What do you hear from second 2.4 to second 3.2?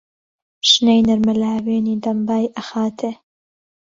ئەخاتێ.